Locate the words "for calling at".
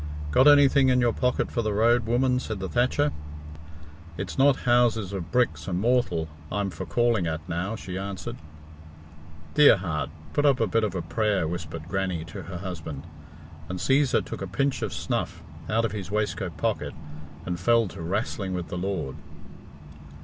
6.71-7.47